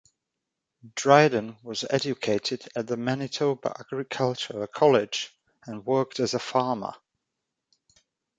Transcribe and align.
Dryden 0.95 1.57
was 1.61 1.85
educated 1.87 2.67
at 2.75 2.87
the 2.87 2.97
Manitoba 2.97 3.71
Agricultural 3.79 4.65
College, 4.65 5.31
and 5.67 5.85
worked 5.85 6.19
as 6.19 6.33
a 6.33 6.39
farmer. 6.39 6.93